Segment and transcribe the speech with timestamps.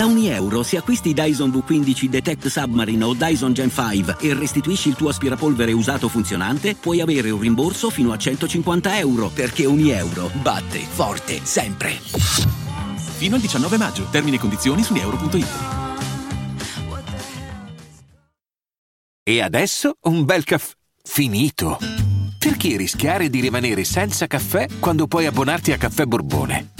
[0.00, 4.88] Da ogni euro, se acquisti Dyson V15 Detect Submarine o Dyson Gen 5 e restituisci
[4.88, 9.90] il tuo aspirapolvere usato funzionante, puoi avere un rimborso fino a 150 euro, perché ogni
[9.90, 11.90] euro batte forte sempre.
[13.18, 14.06] Fino al 19 maggio.
[14.10, 15.48] Termini e condizioni su euro.it.
[19.22, 20.72] E adesso un bel caffè
[21.02, 21.76] finito.
[22.38, 26.79] Perché rischiare di rimanere senza caffè quando puoi abbonarti a Caffè Borbone?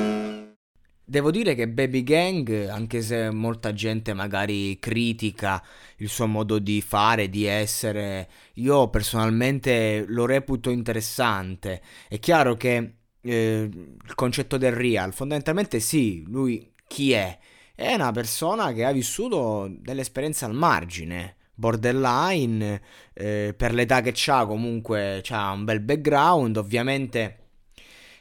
[1.11, 5.61] Devo dire che Baby Gang, anche se molta gente magari critica
[5.97, 11.81] il suo modo di fare, di essere, io personalmente lo reputo interessante.
[12.07, 17.37] È chiaro che eh, il concetto del real, fondamentalmente sì, lui chi è?
[17.75, 22.81] È una persona che ha vissuto delle esperienze al margine, borderline,
[23.13, 27.40] eh, per l'età che ha comunque ha un bel background, ovviamente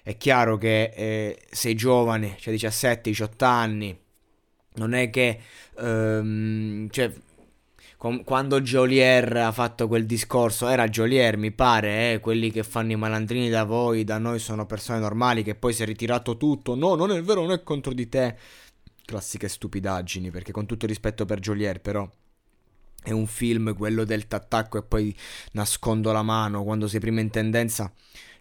[0.02, 3.98] è chiaro che eh, sei giovane, cioè 17-18 anni,
[4.74, 5.40] non è che...
[5.76, 7.12] Um, cioè,
[8.24, 12.96] quando Jolier ha fatto quel discorso, era Jolier mi pare, eh, quelli che fanno i
[12.96, 16.94] malandrini da voi, da noi sono persone normali, che poi si è ritirato tutto, no,
[16.94, 18.36] non è vero, non è contro di te.
[19.04, 22.10] Classiche stupidaggini, perché con tutto rispetto per Jolier, però
[23.02, 25.14] è un film quello del tattacco e poi
[25.52, 27.92] nascondo la mano quando sei prima in tendenza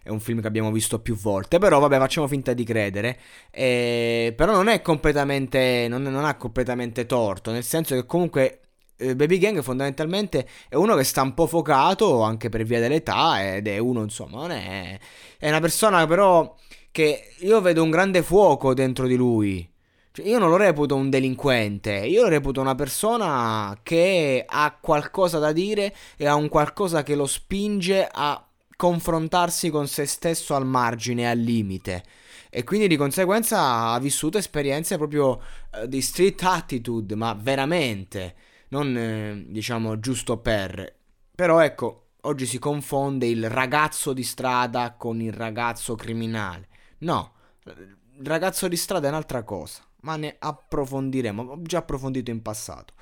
[0.02, 3.18] è un film che abbiamo visto più volte, però vabbè facciamo finta di credere,
[3.50, 8.60] eh, però non è completamente, non, non, ha completamente torto, nel senso che comunque
[8.96, 13.56] eh, Baby Gang fondamentalmente è uno che sta un po' focato anche per via dell'età
[13.56, 14.98] ed è uno insomma, non è,
[15.38, 16.54] è una persona però
[16.90, 19.68] che io vedo un grande fuoco dentro di lui.
[20.12, 25.38] Cioè, io non lo reputo un delinquente, io lo reputo una persona che ha qualcosa
[25.38, 28.44] da dire e ha un qualcosa che lo spinge a
[28.80, 32.02] confrontarsi con se stesso al margine, al limite.
[32.48, 35.38] E quindi di conseguenza ha vissuto esperienze proprio
[35.74, 38.34] eh, di street attitude, ma veramente,
[38.68, 40.96] non eh, diciamo giusto per.
[41.34, 46.68] Però ecco, oggi si confonde il ragazzo di strada con il ragazzo criminale.
[47.00, 47.32] No,
[47.66, 52.94] il ragazzo di strada è un'altra cosa, ma ne approfondiremo, ho già approfondito in passato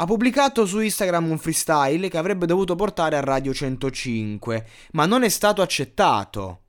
[0.00, 5.24] ha pubblicato su Instagram un freestyle che avrebbe dovuto portare a Radio 105, ma non
[5.24, 6.60] è stato accettato.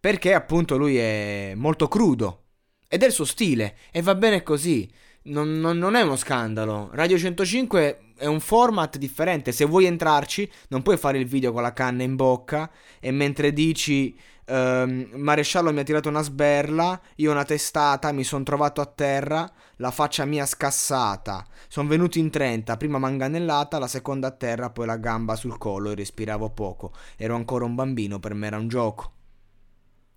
[0.00, 2.42] Perché appunto lui è molto crudo.
[2.88, 4.90] Ed è il suo stile, e va bene così.
[5.24, 6.90] Non, non, non, è uno scandalo.
[6.92, 9.52] Radio 105 è un format differente.
[9.52, 13.52] Se vuoi entrarci, non puoi fare il video con la canna in bocca e mentre
[13.52, 18.86] dici ehm, Maresciallo mi ha tirato una sberla, io una testata, mi sono trovato a
[18.86, 21.44] terra, la faccia mia scassata.
[21.68, 25.90] Sono venuto in 30, prima manganellata, la seconda a terra, poi la gamba sul collo
[25.90, 26.92] e respiravo poco.
[27.16, 29.12] Ero ancora un bambino, per me era un gioco.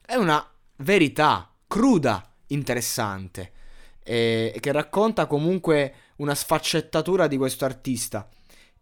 [0.06, 0.46] È una
[0.78, 3.52] verità cruda, interessante
[4.04, 8.28] e, che racconta comunque una sfaccettatura di questo artista.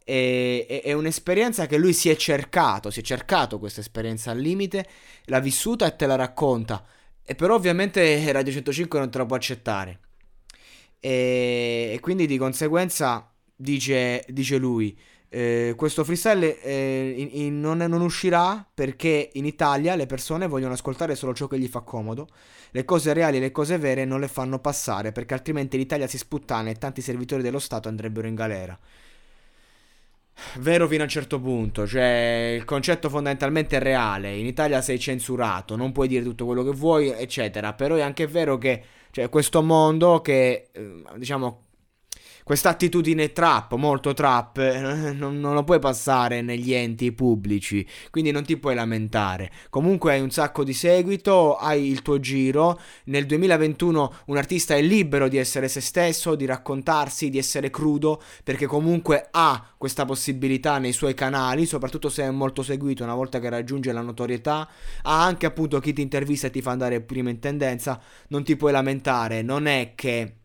[0.10, 4.40] E, e, è un'esperienza che lui si è cercato, si è cercato questa esperienza al
[4.40, 4.88] limite,
[5.26, 6.86] l'ha vissuta e te la racconta.
[7.26, 10.00] E però ovviamente Radio 105 non te la può accettare.
[11.02, 14.98] E, e quindi di conseguenza dice, dice lui,
[15.30, 20.74] eh, questo freestyle eh, in, in, non, non, uscirà perché in Italia le persone vogliono
[20.74, 22.30] ascoltare solo ciò che gli fa comodo.
[22.72, 26.18] Le cose reali e le cose vere non le fanno passare perché altrimenti l'Italia si
[26.18, 28.80] sputtana e tanti servitori dello Stato andrebbero in galera.
[30.60, 34.36] Vero fino a un certo punto, cioè il concetto fondamentalmente è reale.
[34.36, 37.74] In Italia sei censurato, non puoi dire tutto quello che vuoi, eccetera.
[37.74, 41.67] Però è anche vero che cioè, questo mondo che, eh, diciamo,
[42.48, 48.32] questa attitudine trap, molto trap, eh, non, non, lo puoi passare negli enti pubblici, quindi
[48.32, 49.52] non ti puoi lamentare.
[49.70, 52.80] Comunque hai un sacco di seguito, hai il tuo giro.
[53.08, 58.22] Nel 2021 un artista è libero di essere se stesso, di raccontarsi, di essere crudo,
[58.46, 63.42] perché comunque ha questa possibilità nei suoi canali, soprattutto se è molto seguito una volta
[63.42, 64.70] che raggiunge la notorietà.
[65.02, 68.00] Ha anche appunto chi ti intervista e ti fa andare prima in tendenza.
[68.30, 70.36] Non ti puoi lamentare, non è che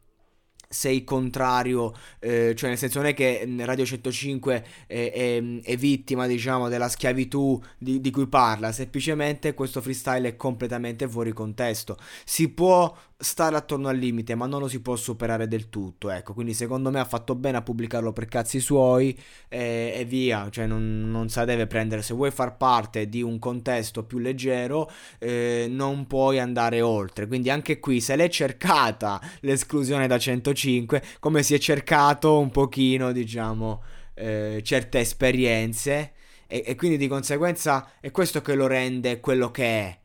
[0.73, 6.27] sei contrario, eh, cioè nel senso non è che Radio 105 è, è, è vittima
[6.27, 12.49] diciamo della schiavitù di, di, cui parla, semplicemente questo freestyle è completamente fuori contesto, si
[12.49, 16.55] può stare attorno al limite ma non lo si può superare del tutto, ecco, quindi
[16.55, 21.11] secondo me ha fatto bene a pubblicarlo per cazzi suoi eh, e via, cioè non,
[21.11, 26.07] non la deve prendere, se vuoi far parte di un contesto più leggero eh, non
[26.07, 31.55] puoi andare oltre, quindi anche qui se l'è cercata l'esclusione da 105 5, come si
[31.55, 33.83] è cercato un pochino, diciamo,
[34.15, 36.13] eh, certe esperienze
[36.47, 39.99] e, e, quindi di conseguenza è questo che lo rende quello che è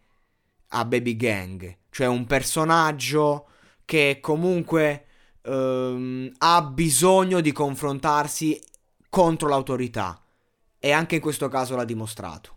[0.69, 3.47] a Baby Gang, cioè un personaggio
[3.83, 5.05] che comunque
[5.41, 8.61] ehm, ha bisogno di confrontarsi
[9.09, 10.21] contro l'autorità
[10.77, 12.56] e anche in questo caso l'ha dimostrato.